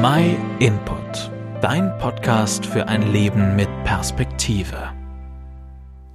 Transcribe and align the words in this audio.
My 0.00 0.36
Input, 0.60 1.28
dein 1.60 1.98
Podcast 1.98 2.64
für 2.64 2.86
ein 2.86 3.10
Leben 3.10 3.56
mit 3.56 3.68
Perspektive. 3.82 4.92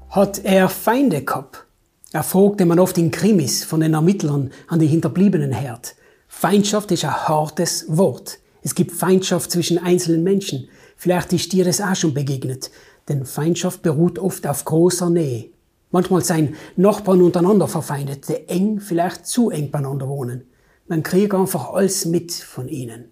Hat 0.10 0.46
er 0.46 0.70
Feinde 0.70 1.22
gehabt? 1.22 1.66
Erfragte 2.14 2.66
man 2.66 2.80
oft 2.80 2.98
in 2.98 3.12
Krimis 3.12 3.66
von 3.66 3.82
den 3.82 3.94
Ermittlern 3.94 4.52
an 4.70 4.80
die 4.80 4.88
Hinterbliebenen 4.88 5.52
herd. 5.52 5.96
Feindschaft 6.30 6.94
ist 6.94 7.04
ein 7.04 7.28
hartes 7.28 7.86
Wort. 7.90 8.40
Es 8.62 8.74
gibt 8.74 8.94
Feindschaft 8.94 9.52
zwischen 9.52 9.78
einzelnen 9.78 10.24
Menschen. 10.24 10.70
Vielleicht 10.96 11.34
ist 11.34 11.52
dir 11.52 11.66
das 11.66 11.82
auch 11.82 11.98
schon 11.98 12.14
begegnet. 12.14 12.72
Denn 13.10 13.26
Feindschaft 13.26 13.82
beruht 13.82 14.18
oft 14.18 14.48
auf 14.48 14.64
großer 14.64 15.10
Nähe. 15.10 15.50
Manchmal 15.92 16.24
seien 16.24 16.56
Nachbarn 16.78 17.22
untereinander 17.22 17.68
verfeindet, 17.68 18.30
die 18.30 18.48
eng, 18.48 18.80
vielleicht 18.80 19.28
zu 19.28 19.50
eng 19.50 19.72
beieinander 19.72 20.08
wohnen. 20.08 20.46
Man 20.88 21.04
kriegt 21.04 21.34
einfach 21.34 21.74
alles 21.74 22.06
mit 22.06 22.32
von 22.32 22.70
ihnen. 22.70 23.10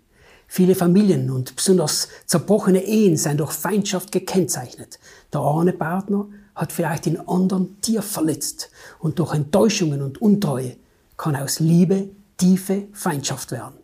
Viele 0.54 0.76
Familien 0.76 1.32
und 1.32 1.56
besonders 1.56 2.10
zerbrochene 2.26 2.84
Ehen 2.84 3.16
sind 3.16 3.40
durch 3.40 3.54
Feindschaft 3.54 4.12
gekennzeichnet. 4.12 5.00
Der 5.32 5.40
eine 5.40 5.72
Partner 5.72 6.28
hat 6.54 6.74
vielleicht 6.74 7.06
den 7.06 7.26
anderen 7.26 7.80
tief 7.80 8.04
verletzt 8.04 8.70
und 9.00 9.18
durch 9.18 9.34
Enttäuschungen 9.34 10.02
und 10.02 10.22
Untreue 10.22 10.76
kann 11.16 11.38
aus 11.38 11.62
Liebe 11.62 12.10
tiefe 12.36 12.90
Feindschaft 12.92 13.54
werden. 13.54 13.76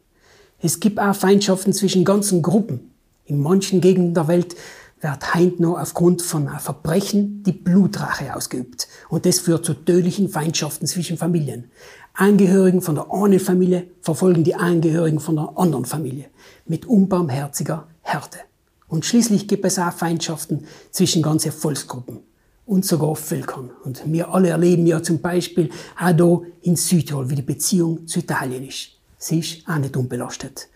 Es 0.59 0.81
gibt 0.81 0.99
auch 0.99 1.15
Feindschaften 1.15 1.71
zwischen 1.71 2.03
ganzen 2.03 2.41
Gruppen. 2.41 2.91
In 3.23 3.41
manchen 3.41 3.79
Gegenden 3.79 4.13
der 4.13 4.27
Welt 4.27 4.57
wird 5.01 5.33
heint 5.33 5.63
aufgrund 5.63 6.21
von 6.21 6.47
einem 6.47 6.59
Verbrechen 6.59 7.43
die 7.43 7.51
Blutrache 7.51 8.35
ausgeübt. 8.35 8.87
Und 9.09 9.25
das 9.25 9.39
führt 9.39 9.65
zu 9.65 9.73
tödlichen 9.73 10.29
Feindschaften 10.29 10.87
zwischen 10.87 11.17
Familien. 11.17 11.71
Angehörigen 12.13 12.81
von 12.81 12.95
der 12.95 13.11
einen 13.11 13.39
Familie 13.39 13.87
verfolgen 14.01 14.43
die 14.43 14.55
Angehörigen 14.55 15.19
von 15.19 15.35
der 15.35 15.53
anderen 15.55 15.85
Familie 15.85 16.25
mit 16.65 16.87
unbarmherziger 16.87 17.87
Härte. 18.01 18.39
Und 18.87 19.05
schließlich 19.05 19.47
gibt 19.47 19.65
es 19.65 19.77
auch 19.77 19.93
Feindschaften 19.93 20.65
zwischen 20.91 21.21
ganzen 21.21 21.51
Volksgruppen 21.51 22.19
und 22.65 22.85
sogar 22.85 23.15
Völkern. 23.15 23.69
Und 23.83 24.01
wir 24.05 24.33
alle 24.33 24.49
erleben 24.49 24.87
ja 24.87 25.03
zum 25.03 25.19
Beispiel 25.21 25.69
auch 25.99 26.15
hier 26.15 26.41
in 26.61 26.75
Südtirol, 26.75 27.29
wie 27.29 27.35
die 27.35 27.41
Beziehung 27.41 28.07
zu 28.07 28.19
Italien 28.19 28.67
ist. 28.67 28.91
Sie 29.17 29.39
ist 29.39 29.67
auch 29.67 29.77
nicht 29.77 29.95
unbelastet. 29.95 30.69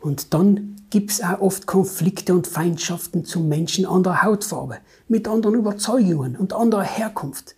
Und 0.00 0.32
dann 0.34 0.76
gibt's 0.90 1.20
auch 1.20 1.40
oft 1.40 1.66
Konflikte 1.66 2.34
und 2.34 2.46
Feindschaften 2.46 3.24
zu 3.24 3.40
Menschen 3.40 3.84
anderer 3.84 4.22
Hautfarbe, 4.22 4.78
mit 5.08 5.28
anderen 5.28 5.56
Überzeugungen 5.56 6.36
und 6.36 6.52
anderer 6.52 6.84
Herkunft. 6.84 7.54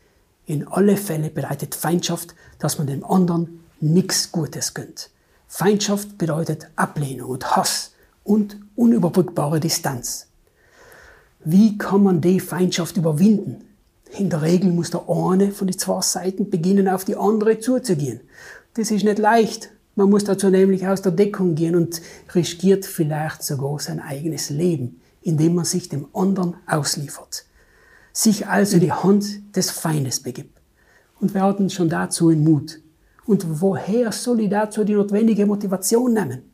In 0.47 0.67
alle 0.67 0.97
Fälle 0.97 1.31
bedeutet 1.31 1.75
Feindschaft, 1.75 2.35
dass 2.59 2.79
man 2.79 2.87
dem 2.87 3.05
anderen 3.05 3.61
nichts 3.81 4.33
Gutes 4.33 4.75
gönnt. 4.75 5.11
Feindschaft 5.47 6.19
bedeutet 6.19 6.69
Ablehnung 6.77 7.31
und 7.31 7.57
Hass 7.57 7.93
und 8.25 8.57
unüberbrückbare 8.77 9.61
Distanz. 9.61 10.29
Wie 11.45 11.79
kann 11.79 12.03
man 12.03 12.21
die 12.21 12.41
Feindschaft 12.41 12.97
überwinden? 12.97 13.65
In 14.19 14.29
der 14.29 14.43
Regel 14.43 14.73
muss 14.73 14.91
der 14.91 15.09
eine 15.09 15.53
von 15.53 15.69
den 15.69 15.79
zwei 15.79 16.03
Seiten 16.03 16.51
beginnen, 16.51 16.89
auf 16.89 17.05
die 17.05 17.17
andere 17.17 17.61
zuzugehen. 17.61 18.21
Das 18.75 18.91
ist 18.91 19.05
nicht 19.05 19.19
leicht, 19.19 19.71
man 20.01 20.09
muss 20.09 20.25
dazu 20.25 20.49
nämlich 20.49 20.87
aus 20.87 21.03
der 21.03 21.13
Deckung 21.13 21.55
gehen 21.55 21.77
und 21.77 22.01
riskiert 22.35 22.87
vielleicht 22.87 23.43
sogar 23.43 23.79
sein 23.81 24.01
eigenes 24.01 24.49
Leben, 24.49 24.99
indem 25.21 25.57
man 25.57 25.67
sich 25.67 25.91
dem 25.91 26.07
anderen 26.15 26.57
ausliefert. 26.67 27.45
Sich 28.15 28.47
also 28.47 28.79
die 28.79 28.93
Hand 28.93 29.55
des 29.55 29.71
Feindes 29.71 30.21
begibt. 30.21 30.59
Und 31.21 31.35
wir 31.35 31.43
hatten 31.43 31.69
schon 31.69 31.91
dazu 31.91 32.31
den 32.31 32.43
Mut. 32.43 32.81
Und 33.27 33.61
woher 33.61 34.11
soll 34.11 34.41
ich 34.41 34.49
dazu 34.49 34.85
die 34.85 34.95
notwendige 34.95 35.45
Motivation 35.45 36.15
nehmen? 36.15 36.51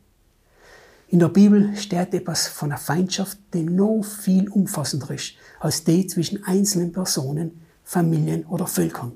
In 1.06 1.20
der 1.20 1.28
Bibel 1.28 1.77
steht 1.77 2.14
etwas 2.14 2.48
von 2.48 2.72
einer 2.72 2.81
Feindschaft, 2.81 3.38
die 3.55 3.62
noch 3.62 4.03
viel 4.03 4.48
umfassender 4.48 5.12
ist 5.12 5.34
als 5.60 5.84
die 5.84 6.08
zwischen 6.08 6.42
einzelnen 6.42 6.91
Personen, 6.91 7.60
Familien 7.84 8.44
oder 8.47 8.66
Völkern. 8.66 9.12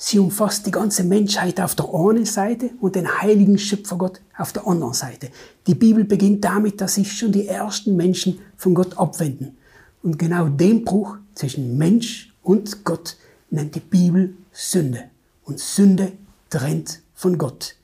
Sie 0.00 0.20
umfasst 0.20 0.64
die 0.64 0.70
ganze 0.70 1.02
Menschheit 1.02 1.60
auf 1.60 1.74
der 1.74 1.92
einen 1.92 2.24
Seite 2.24 2.70
und 2.80 2.94
den 2.94 3.20
heiligen 3.20 3.58
Schöpfergott 3.58 4.20
auf 4.36 4.52
der 4.52 4.64
anderen 4.64 4.94
Seite. 4.94 5.28
Die 5.66 5.74
Bibel 5.74 6.04
beginnt 6.04 6.44
damit, 6.44 6.80
dass 6.80 6.94
sich 6.94 7.12
schon 7.18 7.32
die 7.32 7.48
ersten 7.48 7.96
Menschen 7.96 8.38
von 8.56 8.74
Gott 8.74 8.96
abwenden. 8.96 9.58
Und 10.04 10.16
genau 10.16 10.46
den 10.46 10.84
Bruch 10.84 11.16
zwischen 11.34 11.76
Mensch 11.76 12.32
und 12.44 12.84
Gott 12.84 13.16
nennt 13.50 13.74
die 13.74 13.80
Bibel 13.80 14.36
Sünde. 14.52 15.10
Und 15.44 15.58
Sünde 15.58 16.12
trennt 16.48 17.00
von 17.14 17.36
Gott. 17.36 17.74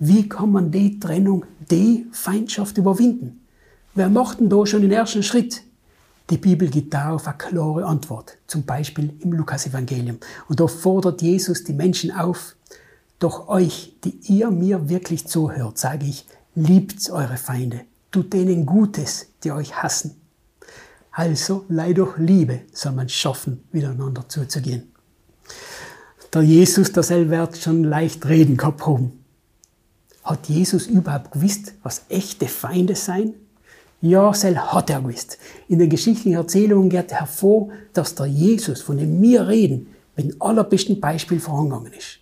Wie 0.00 0.28
kann 0.28 0.50
man 0.50 0.72
die 0.72 0.98
Trennung, 0.98 1.46
die 1.70 2.08
Feindschaft 2.10 2.76
überwinden? 2.76 3.40
Wer 3.94 4.08
macht 4.08 4.40
denn 4.40 4.48
da 4.50 4.66
schon 4.66 4.82
den 4.82 4.90
ersten 4.90 5.22
Schritt? 5.22 5.62
Die 6.30 6.38
Bibel 6.38 6.68
gibt 6.68 6.92
darauf 6.92 7.28
eine 7.28 7.36
klare 7.36 7.84
Antwort, 7.84 8.36
zum 8.48 8.64
Beispiel 8.64 9.14
im 9.20 9.32
Lukasevangelium. 9.32 10.18
Und 10.48 10.58
da 10.58 10.66
fordert 10.66 11.22
Jesus 11.22 11.62
die 11.62 11.72
Menschen 11.72 12.10
auf, 12.10 12.56
doch 13.18 13.48
euch, 13.48 13.94
die 14.04 14.18
ihr 14.26 14.50
mir 14.50 14.88
wirklich 14.88 15.26
zuhört, 15.28 15.78
sage 15.78 16.06
ich, 16.06 16.26
liebt 16.54 17.08
eure 17.10 17.36
Feinde, 17.36 17.82
tut 18.10 18.32
denen 18.32 18.66
Gutes, 18.66 19.26
die 19.44 19.52
euch 19.52 19.82
hassen. 19.82 20.20
Also, 21.12 21.64
leid 21.68 21.96
durch 21.96 22.18
Liebe 22.18 22.62
soll 22.72 22.92
man 22.92 23.08
schaffen, 23.08 23.64
miteinander 23.72 24.28
zuzugehen. 24.28 24.92
Der 26.34 26.42
Jesus, 26.42 26.92
der 26.92 27.02
selber 27.02 27.38
wird 27.38 27.56
schon 27.56 27.84
leicht 27.84 28.26
reden 28.26 28.56
gehabt 28.56 28.84
haben. 28.84 29.24
Hat 30.24 30.48
Jesus 30.48 30.88
überhaupt 30.88 31.32
gewusst, 31.32 31.72
was 31.82 32.02
echte 32.08 32.48
Feinde 32.48 32.96
sein? 32.96 33.32
Ja, 34.02 34.34
sel 34.34 34.58
hat 34.58 34.90
er 34.90 35.00
gewusst. 35.00 35.38
In 35.68 35.78
der 35.78 35.88
geschichtlichen 35.88 36.34
Erzählung 36.34 36.90
geht 36.90 37.12
hervor, 37.12 37.70
dass 37.94 38.14
der 38.14 38.26
Jesus, 38.26 38.82
von 38.82 38.98
dem 38.98 39.22
wir 39.22 39.48
reden, 39.48 39.86
mit 40.14 40.32
dem 40.32 40.42
allerbesten 40.42 41.00
Beispiel 41.00 41.40
vorangegangen 41.40 41.94
ist. 41.94 42.18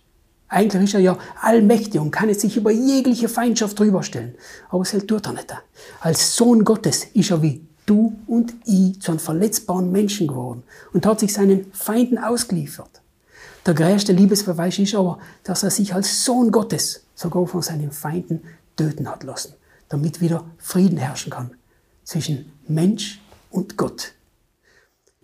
Eigentlich 0.47 0.83
ist 0.85 0.93
er 0.93 1.01
ja 1.01 1.17
allmächtig 1.41 1.99
und 1.99 2.11
kann 2.11 2.33
sich 2.33 2.55
über 2.55 2.71
jegliche 2.71 3.27
Feindschaft 3.27 3.77
drüberstellen. 3.77 4.35
Aber 4.69 4.85
sel 4.85 5.05
tut 5.05 5.25
er 5.25 5.33
nicht. 5.33 5.53
Als 5.99 6.37
Sohn 6.37 6.63
Gottes 6.63 7.07
ist 7.13 7.31
er 7.31 7.41
wie 7.41 7.61
du 7.85 8.15
und 8.25 8.53
ich 8.63 9.01
zu 9.01 9.11
einem 9.11 9.19
verletzbaren 9.19 9.91
Menschen 9.91 10.27
geworden 10.27 10.63
und 10.93 11.05
hat 11.05 11.19
sich 11.19 11.33
seinen 11.33 11.65
Feinden 11.73 12.17
ausgeliefert. 12.17 13.01
Der 13.65 13.73
größte 13.73 14.13
Liebesbeweis 14.13 14.79
ist 14.79 14.95
aber, 14.95 15.19
dass 15.43 15.63
er 15.63 15.71
sich 15.71 15.93
als 15.93 16.23
Sohn 16.23 16.51
Gottes 16.51 17.05
sogar 17.15 17.45
von 17.47 17.61
seinen 17.61 17.91
Feinden 17.91 18.43
töten 18.77 19.09
hat 19.09 19.23
lassen, 19.23 19.55
damit 19.89 20.21
wieder 20.21 20.45
Frieden 20.57 20.97
herrschen 20.97 21.31
kann 21.31 21.51
zwischen 22.05 22.53
Mensch 22.67 23.19
und 23.49 23.75
Gott. 23.75 24.13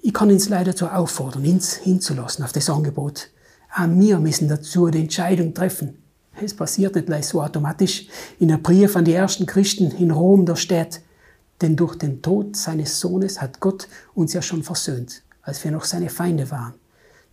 Ich 0.02 0.14
kann 0.14 0.30
uns 0.30 0.50
leider 0.50 0.72
dazu 0.72 0.88
auffordern, 0.88 1.46
uns 1.46 1.76
hinzulassen 1.76 2.44
auf 2.44 2.52
das 2.52 2.70
Angebot. 2.70 3.30
Auch 3.74 3.88
wir 3.88 4.20
müssen 4.20 4.50
dazu 4.50 4.90
die 4.90 5.00
Entscheidung 5.00 5.54
treffen. 5.54 6.04
Es 6.42 6.56
passiert 6.56 6.96
nicht 6.96 7.08
gleich 7.08 7.28
so 7.28 7.42
automatisch. 7.42 8.08
In 8.40 8.52
einem 8.52 8.64
Brief 8.64 8.96
an 8.96 9.06
die 9.06 9.14
ersten 9.14 9.46
Christen 9.46 9.92
in 9.92 10.12
Rom, 10.12 10.46
da 10.46 10.56
steht, 10.56 11.02
denn 11.62 11.76
durch 11.76 11.96
den 11.96 12.22
Tod 12.22 12.56
seines 12.56 13.00
Sohnes 13.00 13.42
hat 13.42 13.60
Gott 13.60 13.88
uns 14.16 14.34
ja 14.34 14.42
schon 14.42 14.64
versöhnt, 14.64 15.22
als 15.44 15.64
wir 15.64 15.72
noch 15.72 15.86
seine 15.86 16.10
Feinde 16.10 16.50
waren. 16.50 16.74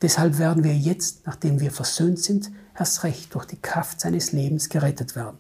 Deshalb 0.03 0.39
werden 0.39 0.63
wir 0.63 0.77
jetzt, 0.77 1.27
nachdem 1.27 1.61
wir 1.61 1.71
versöhnt 1.71 2.21
sind, 2.21 2.51
erst 2.79 3.03
recht 3.03 3.35
durch 3.35 3.47
die 3.47 3.61
Kraft 3.61 4.01
seines 4.01 4.33
Lebens 4.33 4.69
gerettet 4.69 5.17
werden. 5.17 5.39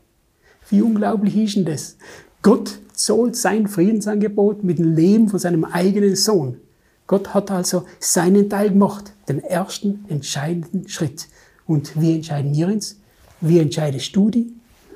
Wie 0.70 0.82
unglaublich 0.82 1.36
ist 1.36 1.56
denn 1.56 1.66
das? 1.66 1.96
Gott 2.42 2.78
zahlt 2.92 3.36
sein 3.36 3.66
Friedensangebot 3.66 4.62
mit 4.62 4.78
dem 4.78 4.94
Leben 4.94 5.28
von 5.28 5.38
seinem 5.38 5.64
eigenen 5.64 6.14
Sohn. 6.14 6.58
Gott 7.06 7.34
hat 7.34 7.50
also 7.50 7.84
seinen 7.98 8.48
Teil 8.48 8.70
gemacht, 8.70 9.12
den 9.28 9.42
ersten 9.42 10.04
entscheidenden 10.08 10.88
Schritt. 10.88 11.26
Und 11.66 12.00
wie 12.00 12.14
entscheiden 12.14 12.54
wir 12.54 12.68
uns? 12.68 13.00
Wie 13.40 13.58
entscheidest 13.58 14.14
du 14.14 14.30
dich? 14.30 14.46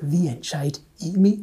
Wie 0.01 0.27
entscheide 0.27 0.79
ich 0.99 1.17
mich? 1.17 1.39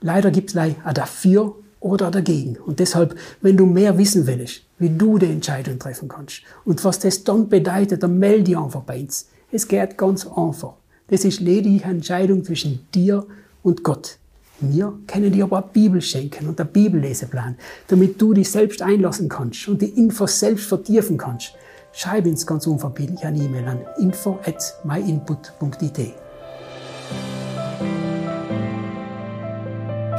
Leider 0.00 0.30
gibt 0.30 0.50
es 0.50 0.54
leider 0.54 0.92
dafür 0.92 1.56
oder 1.80 2.10
dagegen. 2.10 2.56
Und 2.56 2.78
deshalb, 2.78 3.16
wenn 3.40 3.56
du 3.56 3.66
mehr 3.66 3.98
wissen 3.98 4.26
willst, 4.26 4.62
wie 4.78 4.90
du 4.90 5.18
die 5.18 5.26
Entscheidung 5.26 5.78
treffen 5.78 6.08
kannst 6.08 6.42
und 6.64 6.82
was 6.84 6.98
das 6.98 7.24
dann 7.24 7.48
bedeutet, 7.48 8.02
dann 8.02 8.18
melde 8.18 8.44
dich 8.44 8.58
einfach 8.58 8.82
bei 8.82 9.00
uns. 9.00 9.28
Es 9.50 9.68
geht 9.68 9.98
ganz 9.98 10.26
einfach. 10.26 10.74
Das 11.08 11.24
ist 11.24 11.40
lediglich 11.40 11.84
eine 11.84 11.94
Entscheidung 11.94 12.44
zwischen 12.44 12.86
dir 12.94 13.26
und 13.62 13.84
Gott. 13.84 14.18
Wir 14.60 14.92
können 15.06 15.32
dir 15.32 15.44
aber 15.44 15.58
eine 15.58 15.66
Bibel 15.72 16.00
schenken 16.00 16.48
und 16.48 16.60
einen 16.60 16.70
Bibelleseplan, 16.70 17.56
damit 17.88 18.20
du 18.20 18.34
dich 18.34 18.50
selbst 18.50 18.82
einlassen 18.82 19.28
kannst 19.28 19.68
und 19.68 19.82
die 19.82 19.90
Infos 19.90 20.38
selbst 20.38 20.66
vertiefen 20.66 21.18
kannst. 21.18 21.54
Schreib 21.92 22.26
uns 22.26 22.46
ganz 22.46 22.66
unverbindlich 22.66 23.24
eine 23.24 23.38
E-Mail 23.38 23.68
an 23.68 23.80
info 24.00 24.38
at 24.44 24.74
myinput.it. 24.84 26.14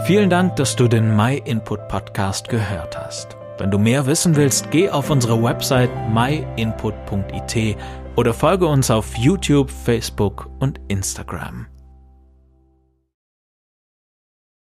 Vielen 0.06 0.30
Dank, 0.30 0.56
dass 0.58 0.76
du 0.76 0.88
den 0.88 1.16
MyInput 1.16 1.88
Podcast 1.88 2.48
gehört 2.48 2.98
hast. 2.98 3.36
Wenn 3.58 3.72
du 3.72 3.80
mehr 3.80 4.06
wissen 4.06 4.36
willst, 4.36 4.70
geh 4.70 4.90
auf 4.90 5.10
unsere 5.10 5.42
Website 5.42 5.90
myinput.it 6.14 7.78
oder 8.16 8.34
folge 8.34 8.68
uns 8.68 8.92
auf 8.92 9.18
YouTube, 9.18 9.72
Facebook 9.72 10.50
und 10.60 10.80
Instagram. 10.90 11.68